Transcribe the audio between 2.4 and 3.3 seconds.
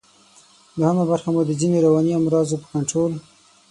په کنټرول